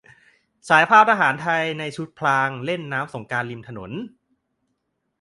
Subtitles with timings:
[0.67, 3.91] ฉายภาพทหารไทยในชุดพรางเล่นน้ำสงกรานต์ริมถนน